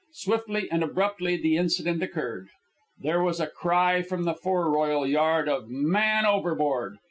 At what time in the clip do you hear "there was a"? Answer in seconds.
2.97-3.45